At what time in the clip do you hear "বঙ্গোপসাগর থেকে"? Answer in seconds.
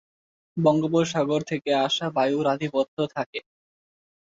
0.57-1.69